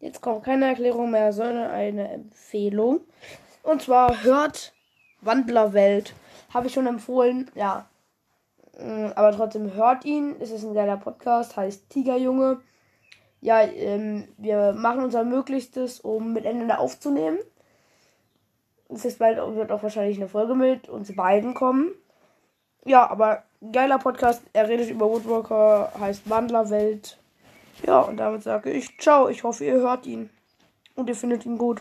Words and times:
Jetzt 0.00 0.22
kommt 0.22 0.44
keine 0.44 0.66
Erklärung 0.66 1.10
mehr, 1.10 1.32
sondern 1.32 1.70
eine 1.70 2.10
Empfehlung. 2.10 3.00
Und 3.62 3.82
zwar 3.82 4.24
hört 4.24 4.72
Wandlerwelt. 5.20 6.14
Habe 6.52 6.66
ich 6.66 6.72
schon 6.72 6.86
empfohlen, 6.86 7.50
ja. 7.54 7.86
Mm, 8.78 9.08
aber 9.14 9.32
trotzdem 9.32 9.74
hört 9.74 10.06
ihn. 10.06 10.36
Es 10.40 10.50
ist 10.50 10.64
ein 10.64 10.74
geiler 10.74 10.96
Podcast, 10.96 11.56
heißt 11.56 11.90
Tigerjunge. 11.90 12.60
Ja, 13.42 13.60
ähm, 13.62 14.26
wir 14.38 14.72
machen 14.72 15.04
unser 15.04 15.24
Möglichstes, 15.24 16.00
um 16.00 16.32
miteinander 16.32 16.80
aufzunehmen. 16.80 17.38
Es 18.88 19.04
ist 19.04 19.18
bald 19.18 19.36
wird 19.54 19.70
auch 19.70 19.82
wahrscheinlich 19.82 20.16
eine 20.16 20.28
Folge 20.28 20.54
mit 20.54 20.88
uns 20.88 21.14
beiden 21.14 21.54
kommen. 21.54 21.92
Ja, 22.84 23.08
aber 23.08 23.44
geiler 23.72 23.98
Podcast. 23.98 24.42
Er 24.52 24.68
redet 24.68 24.90
über 24.90 25.10
Woodwalker, 25.10 25.92
heißt 26.00 26.28
Wandlerwelt. 26.28 27.18
Ja, 27.86 28.00
und 28.00 28.16
damit 28.16 28.42
sage 28.42 28.70
ich 28.70 28.98
ciao. 28.98 29.28
Ich 29.28 29.42
hoffe, 29.42 29.64
ihr 29.64 29.74
hört 29.74 30.06
ihn. 30.06 30.30
Und 30.94 31.08
ihr 31.08 31.16
findet 31.16 31.46
ihn 31.46 31.58
gut. 31.58 31.68